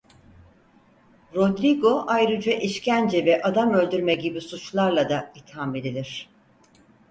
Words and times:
Rodrigo 1.35 2.03
ayrıca 2.07 2.53
işkence 2.53 3.25
ve 3.25 3.41
adam 3.43 3.73
öldürme 3.73 4.15
gibi 4.15 4.41
suçlarla 4.41 5.09
da 5.09 5.31
itham 5.35 5.75
edilir. 5.75 6.29